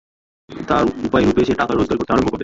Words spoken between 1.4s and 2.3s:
সে টাকা রোজগার করতে আরম্ভ